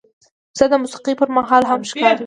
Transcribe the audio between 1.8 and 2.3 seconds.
ښکارېږي.